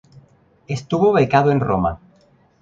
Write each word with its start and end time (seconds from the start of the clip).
Estuvo 0.65 1.11
becado 1.13 1.51
en 1.51 1.59
Roma. 1.59 1.99